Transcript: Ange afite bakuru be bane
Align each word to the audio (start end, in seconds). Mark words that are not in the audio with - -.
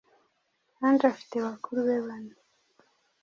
Ange 0.85 1.05
afite 1.11 1.35
bakuru 1.45 1.79
be 1.87 1.97
bane 2.05 2.33